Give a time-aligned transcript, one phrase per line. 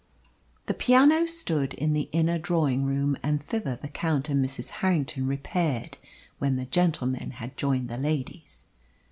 [0.65, 4.69] The piano stood in the inner drawing room, and thither the Count and Mrs.
[4.81, 5.99] Harrington repaired
[6.39, 8.65] when the gentlemen had joined the ladies.